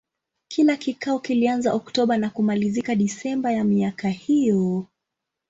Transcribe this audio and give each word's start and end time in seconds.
Kila 0.47 0.75
kikao 0.77 1.19
kilianza 1.19 1.73
Oktoba 1.73 2.17
na 2.17 2.29
kumalizika 2.29 2.95
Desemba 2.95 3.51
ya 3.51 3.63
miaka 3.63 4.09
hiyo. 4.09 4.85